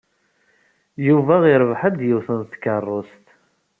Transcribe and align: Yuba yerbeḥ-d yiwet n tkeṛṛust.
Yuba 1.07 1.35
yerbeḥ-d 1.49 1.97
yiwet 2.07 2.27
n 2.39 2.41
tkeṛṛust. 2.51 3.25